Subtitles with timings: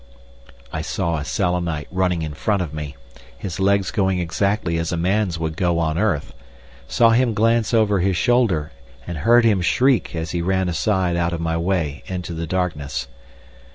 [0.73, 2.95] I saw a Selenite running in front of me,
[3.37, 6.33] his legs going exactly as a man's would go on earth,
[6.87, 8.71] saw him glance over his shoulder,
[9.05, 13.07] and heard him shriek as he ran aside out of my way into the darkness.